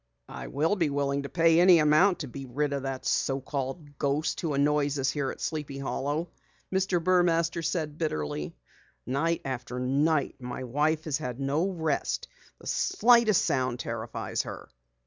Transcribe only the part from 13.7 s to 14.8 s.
terrifies her."